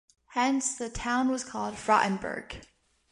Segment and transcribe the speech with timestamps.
[0.29, 2.63] Hence, the town was called "Frauenburg".